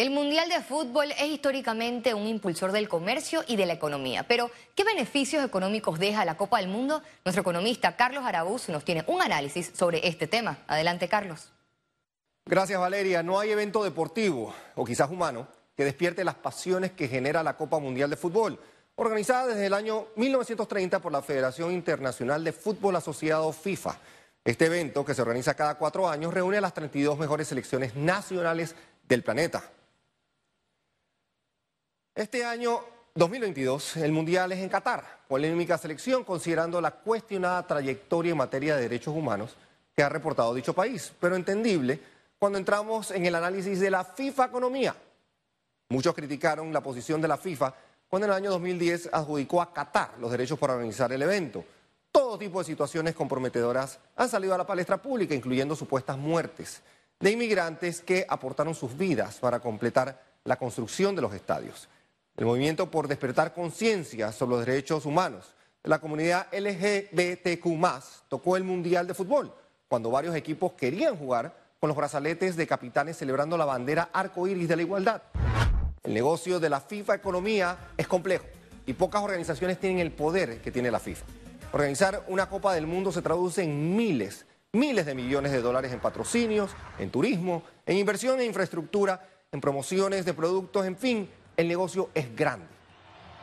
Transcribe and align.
El 0.00 0.08
Mundial 0.08 0.48
de 0.48 0.62
Fútbol 0.62 1.12
es 1.12 1.26
históricamente 1.26 2.14
un 2.14 2.26
impulsor 2.26 2.72
del 2.72 2.88
comercio 2.88 3.44
y 3.46 3.56
de 3.56 3.66
la 3.66 3.74
economía. 3.74 4.22
Pero, 4.22 4.50
¿qué 4.74 4.82
beneficios 4.82 5.44
económicos 5.44 5.98
deja 5.98 6.24
la 6.24 6.38
Copa 6.38 6.56
del 6.56 6.68
Mundo? 6.68 7.02
Nuestro 7.22 7.42
economista 7.42 7.96
Carlos 7.96 8.24
Araúz 8.24 8.70
nos 8.70 8.82
tiene 8.82 9.04
un 9.08 9.20
análisis 9.20 9.70
sobre 9.74 10.08
este 10.08 10.26
tema. 10.26 10.56
Adelante, 10.68 11.06
Carlos. 11.06 11.52
Gracias, 12.46 12.80
Valeria. 12.80 13.22
No 13.22 13.38
hay 13.38 13.50
evento 13.50 13.84
deportivo, 13.84 14.54
o 14.74 14.86
quizás 14.86 15.10
humano, 15.10 15.46
que 15.76 15.84
despierte 15.84 16.24
las 16.24 16.36
pasiones 16.36 16.92
que 16.92 17.06
genera 17.06 17.42
la 17.42 17.58
Copa 17.58 17.78
Mundial 17.78 18.08
de 18.08 18.16
Fútbol, 18.16 18.58
organizada 18.94 19.48
desde 19.48 19.66
el 19.66 19.74
año 19.74 20.06
1930 20.16 21.00
por 21.00 21.12
la 21.12 21.20
Federación 21.20 21.72
Internacional 21.72 22.42
de 22.42 22.54
Fútbol 22.54 22.96
Asociado 22.96 23.52
FIFA. 23.52 23.98
Este 24.46 24.64
evento, 24.64 25.04
que 25.04 25.12
se 25.12 25.20
organiza 25.20 25.52
cada 25.52 25.74
cuatro 25.74 26.08
años, 26.08 26.32
reúne 26.32 26.56
a 26.56 26.62
las 26.62 26.72
32 26.72 27.18
mejores 27.18 27.48
selecciones 27.48 27.94
nacionales 27.94 28.74
del 29.06 29.22
planeta. 29.22 29.62
Este 32.20 32.44
año 32.44 32.80
2022, 33.14 33.96
el 33.96 34.12
Mundial 34.12 34.52
es 34.52 34.58
en 34.58 34.68
Qatar, 34.68 35.22
polémica 35.26 35.78
selección 35.78 36.22
considerando 36.22 36.78
la 36.78 36.90
cuestionada 36.90 37.66
trayectoria 37.66 38.32
en 38.32 38.36
materia 38.36 38.76
de 38.76 38.82
derechos 38.82 39.16
humanos 39.16 39.56
que 39.96 40.02
ha 40.02 40.08
reportado 40.10 40.52
dicho 40.52 40.74
país, 40.74 41.14
pero 41.18 41.34
entendible 41.34 41.98
cuando 42.38 42.58
entramos 42.58 43.10
en 43.10 43.24
el 43.24 43.34
análisis 43.34 43.80
de 43.80 43.90
la 43.90 44.04
FIFA 44.04 44.44
Economía. 44.44 44.94
Muchos 45.88 46.14
criticaron 46.14 46.74
la 46.74 46.82
posición 46.82 47.22
de 47.22 47.28
la 47.28 47.38
FIFA 47.38 47.72
cuando 48.06 48.26
en 48.26 48.32
el 48.32 48.36
año 48.36 48.50
2010 48.50 49.08
adjudicó 49.14 49.62
a 49.62 49.72
Qatar 49.72 50.18
los 50.20 50.30
derechos 50.30 50.58
para 50.58 50.74
organizar 50.74 51.10
el 51.14 51.22
evento. 51.22 51.64
Todo 52.12 52.36
tipo 52.36 52.58
de 52.58 52.66
situaciones 52.66 53.14
comprometedoras 53.14 53.98
han 54.16 54.28
salido 54.28 54.54
a 54.54 54.58
la 54.58 54.66
palestra 54.66 55.00
pública, 55.00 55.34
incluyendo 55.34 55.74
supuestas 55.74 56.18
muertes 56.18 56.82
de 57.18 57.30
inmigrantes 57.30 58.02
que 58.02 58.26
aportaron 58.28 58.74
sus 58.74 58.94
vidas 58.94 59.36
para 59.36 59.58
completar 59.58 60.22
la 60.44 60.56
construcción 60.56 61.16
de 61.16 61.22
los 61.22 61.32
estadios. 61.32 61.88
El 62.40 62.46
movimiento 62.46 62.90
por 62.90 63.06
despertar 63.06 63.52
conciencia 63.52 64.32
sobre 64.32 64.56
los 64.56 64.64
derechos 64.64 65.04
humanos 65.04 65.52
de 65.82 65.90
la 65.90 65.98
comunidad 65.98 66.46
LGBTQ 66.50 67.66
tocó 68.30 68.56
el 68.56 68.64
Mundial 68.64 69.06
de 69.06 69.12
Fútbol, 69.12 69.52
cuando 69.88 70.10
varios 70.10 70.34
equipos 70.34 70.72
querían 70.72 71.16
jugar 71.16 71.54
con 71.78 71.88
los 71.88 71.96
brazaletes 71.98 72.56
de 72.56 72.66
capitanes 72.66 73.18
celebrando 73.18 73.58
la 73.58 73.66
bandera 73.66 74.08
arcoíris 74.10 74.68
de 74.68 74.76
la 74.76 74.80
igualdad. 74.80 75.22
El 76.02 76.14
negocio 76.14 76.58
de 76.58 76.70
la 76.70 76.80
FIFA 76.80 77.16
Economía 77.16 77.76
es 77.98 78.08
complejo 78.08 78.46
y 78.86 78.94
pocas 78.94 79.22
organizaciones 79.22 79.78
tienen 79.78 79.98
el 79.98 80.10
poder 80.10 80.62
que 80.62 80.72
tiene 80.72 80.90
la 80.90 80.98
FIFA. 80.98 81.26
Organizar 81.72 82.24
una 82.28 82.48
Copa 82.48 82.72
del 82.72 82.86
Mundo 82.86 83.12
se 83.12 83.20
traduce 83.20 83.64
en 83.64 83.94
miles, 83.94 84.46
miles 84.72 85.04
de 85.04 85.14
millones 85.14 85.52
de 85.52 85.60
dólares 85.60 85.92
en 85.92 86.00
patrocinios, 86.00 86.70
en 86.98 87.10
turismo, 87.10 87.64
en 87.84 87.98
inversión 87.98 88.40
en 88.40 88.46
infraestructura, 88.46 89.28
en 89.52 89.60
promociones 89.60 90.24
de 90.24 90.32
productos, 90.32 90.86
en 90.86 90.96
fin, 90.96 91.28
el 91.60 91.68
negocio 91.68 92.08
es 92.14 92.34
grande. 92.34 92.66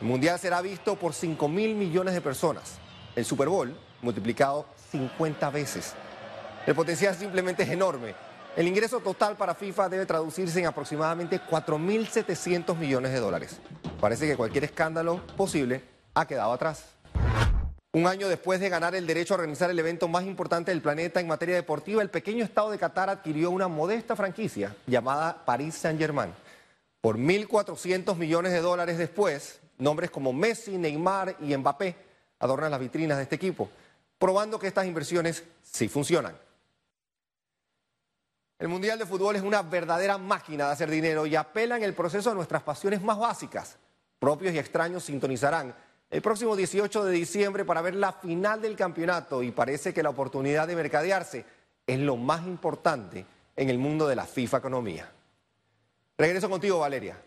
El 0.00 0.06
Mundial 0.06 0.38
será 0.38 0.60
visto 0.62 0.94
por 0.96 1.14
5 1.14 1.48
mil 1.48 1.74
millones 1.74 2.14
de 2.14 2.20
personas. 2.20 2.78
El 3.16 3.24
Super 3.24 3.48
Bowl 3.48 3.76
multiplicado 4.02 4.66
50 4.92 5.50
veces. 5.50 5.94
El 6.64 6.76
potencial 6.76 7.14
simplemente 7.16 7.64
es 7.64 7.70
enorme. 7.70 8.14
El 8.56 8.68
ingreso 8.68 9.00
total 9.00 9.36
para 9.36 9.56
FIFA 9.56 9.88
debe 9.88 10.06
traducirse 10.06 10.60
en 10.60 10.66
aproximadamente 10.66 11.40
4.700 11.40 12.76
millones 12.76 13.12
de 13.12 13.18
dólares. 13.18 13.58
Parece 14.00 14.28
que 14.28 14.36
cualquier 14.36 14.62
escándalo 14.62 15.20
posible 15.36 15.82
ha 16.14 16.24
quedado 16.24 16.52
atrás. 16.52 16.84
Un 17.92 18.06
año 18.06 18.28
después 18.28 18.60
de 18.60 18.68
ganar 18.68 18.94
el 18.94 19.08
derecho 19.08 19.34
a 19.34 19.38
organizar 19.38 19.70
el 19.70 19.78
evento 19.78 20.06
más 20.06 20.24
importante 20.24 20.70
del 20.70 20.82
planeta 20.82 21.18
en 21.18 21.26
materia 21.26 21.56
deportiva, 21.56 22.00
el 22.00 22.10
pequeño 22.10 22.44
estado 22.44 22.70
de 22.70 22.78
Qatar 22.78 23.10
adquirió 23.10 23.50
una 23.50 23.66
modesta 23.66 24.14
franquicia 24.14 24.76
llamada 24.86 25.44
Paris 25.44 25.74
Saint-Germain. 25.74 26.43
Por 27.04 27.18
1.400 27.18 28.16
millones 28.16 28.50
de 28.52 28.62
dólares 28.62 28.96
después, 28.96 29.60
nombres 29.76 30.10
como 30.10 30.32
Messi, 30.32 30.78
Neymar 30.78 31.36
y 31.40 31.54
Mbappé 31.54 31.94
adornan 32.38 32.70
las 32.70 32.80
vitrinas 32.80 33.18
de 33.18 33.24
este 33.24 33.36
equipo, 33.36 33.68
probando 34.18 34.58
que 34.58 34.68
estas 34.68 34.86
inversiones 34.86 35.44
sí 35.62 35.86
funcionan. 35.86 36.34
El 38.58 38.68
Mundial 38.68 38.98
de 38.98 39.04
Fútbol 39.04 39.36
es 39.36 39.42
una 39.42 39.60
verdadera 39.60 40.16
máquina 40.16 40.64
de 40.64 40.72
hacer 40.72 40.88
dinero 40.88 41.26
y 41.26 41.36
apela 41.36 41.76
en 41.76 41.82
el 41.82 41.92
proceso 41.92 42.30
a 42.30 42.34
nuestras 42.34 42.62
pasiones 42.62 43.02
más 43.02 43.18
básicas. 43.18 43.76
Propios 44.18 44.54
y 44.54 44.58
extraños 44.58 45.04
sintonizarán 45.04 45.74
el 46.08 46.22
próximo 46.22 46.56
18 46.56 47.04
de 47.04 47.12
diciembre 47.12 47.66
para 47.66 47.82
ver 47.82 47.96
la 47.96 48.12
final 48.12 48.62
del 48.62 48.76
campeonato 48.76 49.42
y 49.42 49.50
parece 49.50 49.92
que 49.92 50.02
la 50.02 50.08
oportunidad 50.08 50.66
de 50.66 50.76
mercadearse 50.76 51.44
es 51.86 51.98
lo 51.98 52.16
más 52.16 52.46
importante 52.46 53.26
en 53.56 53.68
el 53.68 53.76
mundo 53.76 54.08
de 54.08 54.16
la 54.16 54.24
FIFA 54.24 54.56
Economía. 54.56 55.12
Regreso 56.16 56.48
contigo, 56.48 56.78
Valeria. 56.78 57.20